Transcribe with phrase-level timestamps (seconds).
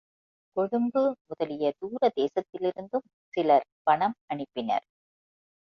[0.57, 4.85] கொழும்பு முதலிய தூர தேசத்திலிருந்தும் சிலர் பணம் அனுப்பினர்.